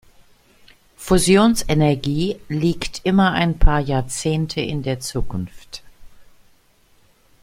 [0.97, 5.83] Fusionsenergie liegt immer ein paar Jahrzehnte in der Zukunft.